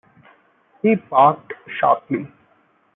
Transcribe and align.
He 0.81 0.95
barked 0.95 1.53
sharply. 1.79 2.25